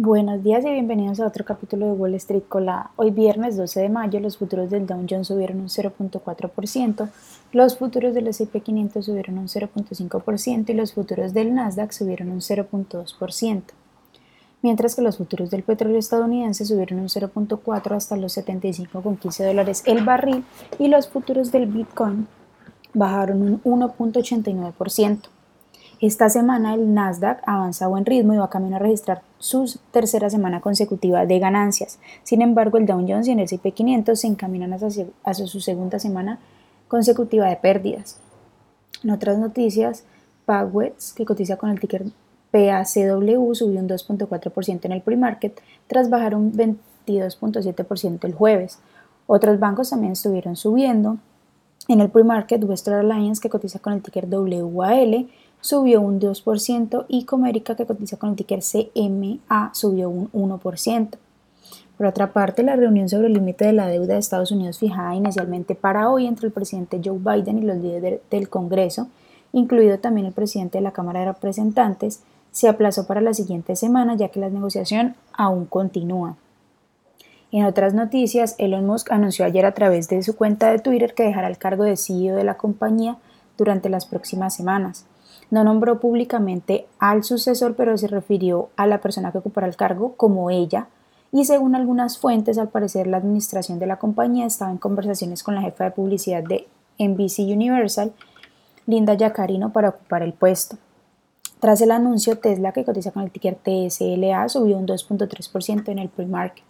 [0.00, 2.92] Buenos días y bienvenidos a otro capítulo de Wall Street Colada.
[2.94, 7.10] Hoy viernes 12 de mayo los futuros del Dow Jones subieron un 0.4%,
[7.50, 12.38] los futuros del S&P 500 subieron un 0.5% y los futuros del Nasdaq subieron un
[12.38, 13.62] 0.2%,
[14.62, 20.04] mientras que los futuros del petróleo estadounidense subieron un 0.4 hasta los 75,15 dólares el
[20.04, 20.44] barril
[20.78, 22.28] y los futuros del Bitcoin
[22.94, 25.37] bajaron un 1.89%.
[26.00, 30.30] Esta semana el Nasdaq avanza a buen ritmo y va camino a registrar su tercera
[30.30, 31.98] semana consecutiva de ganancias.
[32.22, 36.38] Sin embargo, el Dow Jones y el S&P 500 se encaminan hacia, su segunda semana
[36.86, 38.20] consecutiva de pérdidas.
[39.02, 40.04] En otras noticias,
[40.46, 42.04] Pagwets, que cotiza con el ticker
[42.52, 48.78] PACW, subió un 2.4% en el pre-market tras bajar un 22.7% el jueves.
[49.26, 51.18] Otros bancos también estuvieron subiendo.
[51.88, 55.28] En el pre-market, Western Alliance, que cotiza con el ticker WAL,
[55.60, 61.18] subió un 2% y Comérica, que cotiza con el ticker CMA, subió un 1%.
[61.96, 65.16] Por otra parte, la reunión sobre el límite de la deuda de Estados Unidos fijada
[65.16, 69.08] inicialmente para hoy entre el presidente Joe Biden y los líderes del Congreso,
[69.52, 72.22] incluido también el presidente de la Cámara de Representantes,
[72.52, 76.36] se aplazó para la siguiente semana ya que la negociación aún continúa.
[77.50, 81.24] En otras noticias, Elon Musk anunció ayer a través de su cuenta de Twitter que
[81.24, 83.16] dejará el cargo de CEO de la compañía
[83.56, 85.06] durante las próximas semanas.
[85.50, 90.14] No nombró públicamente al sucesor, pero se refirió a la persona que ocupará el cargo
[90.16, 90.88] como ella,
[91.32, 95.54] y según algunas fuentes, al parecer la administración de la compañía estaba en conversaciones con
[95.54, 96.66] la jefa de publicidad de
[96.98, 98.12] NBC Universal,
[98.86, 100.76] Linda Yacarino, para ocupar el puesto.
[101.60, 106.08] Tras el anuncio, Tesla, que cotiza con el ticker TSLA, subió un 2.3% en el
[106.08, 106.64] pre-market.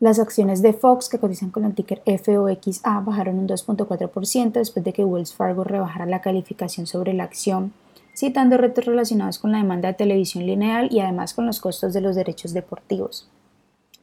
[0.00, 4.92] Las acciones de Fox, que cotizan con el ticker FOXA, bajaron un 2.4% después de
[4.92, 7.72] que Wells Fargo rebajara la calificación sobre la acción,
[8.14, 12.00] citando retos relacionados con la demanda de televisión lineal y además con los costos de
[12.00, 13.28] los derechos deportivos.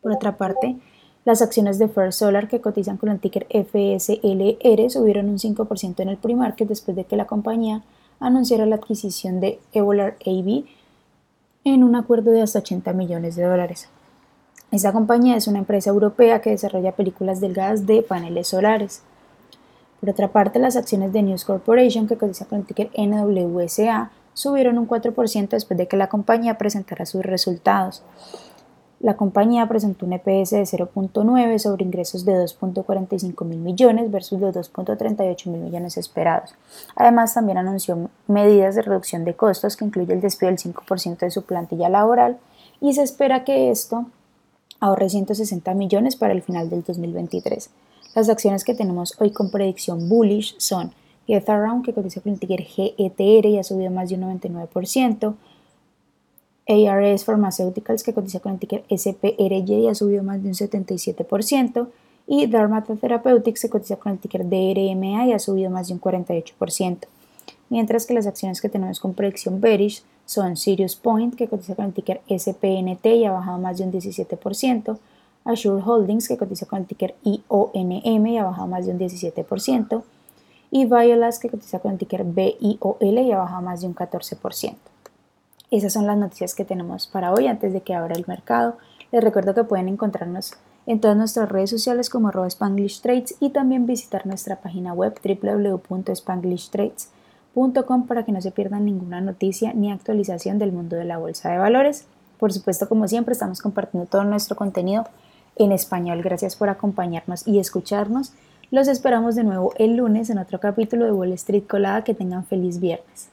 [0.00, 0.76] Por otra parte,
[1.24, 6.08] las acciones de First Solar, que cotizan con el ticker FSLR, subieron un 5% en
[6.08, 7.82] el pre-market después de que la compañía
[8.20, 10.64] anunciara la adquisición de Evolar AB
[11.64, 13.88] en un acuerdo de hasta 80 millones de dólares.
[14.72, 19.02] Esta compañía es una empresa europea que desarrolla películas delgadas de paneles solares.
[19.98, 24.78] Por otra parte, las acciones de News Corporation, que cotiza con el ticker NWSA, subieron
[24.78, 28.04] un 4% después de que la compañía presentara sus resultados.
[29.00, 34.54] La compañía presentó un EPS de 0.9 sobre ingresos de 2.45 mil millones versus los
[34.54, 36.54] 2.38 mil millones esperados.
[36.94, 41.30] Además, también anunció medidas de reducción de costos que incluye el despido del 5% de
[41.30, 42.38] su plantilla laboral
[42.80, 44.06] y se espera que esto
[44.80, 47.70] ahorre 160 millones para el final del 2023.
[48.14, 50.92] Las acciones que tenemos hoy con predicción bullish son
[51.28, 55.34] Around, que cotiza con el ticker GETR y ha subido más de un 99%,
[56.66, 61.88] ARS Pharmaceuticals, que cotiza con el ticker SPRY y ha subido más de un 77%,
[62.26, 66.00] y Dharmata Therapeutics, que cotiza con el ticker DRMA y ha subido más de un
[66.00, 66.98] 48%.
[67.68, 71.86] Mientras que las acciones que tenemos con predicción bearish son Sirius Point, que cotiza con
[71.86, 74.96] el ticker SPNT y ha bajado más de un 17%,
[75.44, 80.04] Azure Holdings, que cotiza con el ticker IONM y ha bajado más de un 17%,
[80.70, 84.76] y Violas, que cotiza con el ticker BIOL y ha bajado más de un 14%.
[85.72, 88.76] Esas son las noticias que tenemos para hoy antes de que abra el mercado.
[89.10, 90.52] Les recuerdo que pueden encontrarnos
[90.86, 97.19] en todas nuestras redes sociales como Spanglish Trades y también visitar nuestra página web www.spanglishtrades.com
[98.06, 101.58] para que no se pierdan ninguna noticia ni actualización del mundo de la bolsa de
[101.58, 102.06] valores.
[102.38, 105.04] Por supuesto, como siempre, estamos compartiendo todo nuestro contenido
[105.56, 106.22] en español.
[106.22, 108.32] Gracias por acompañarnos y escucharnos.
[108.70, 112.04] Los esperamos de nuevo el lunes en otro capítulo de Wall Street Colada.
[112.04, 113.28] Que tengan feliz viernes.